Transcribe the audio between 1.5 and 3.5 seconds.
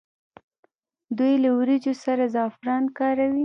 وریجو سره زعفران کاروي.